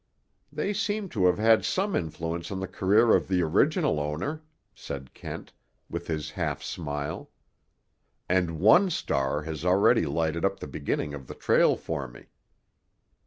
[0.51, 4.41] "They seem to have had some influence on the career of the original owner,"
[4.73, 5.53] said Kent,
[5.91, 7.29] with his half smile.
[8.27, 12.29] "And one star has already lighted up the beginning of the trail for me."